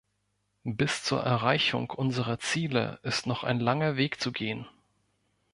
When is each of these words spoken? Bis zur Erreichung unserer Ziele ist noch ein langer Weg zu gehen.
Bis 0.63 1.03
zur 1.03 1.21
Erreichung 1.21 1.91
unserer 1.91 2.39
Ziele 2.39 2.97
ist 3.03 3.27
noch 3.27 3.43
ein 3.43 3.59
langer 3.59 3.97
Weg 3.97 4.19
zu 4.19 4.31
gehen. 4.31 4.65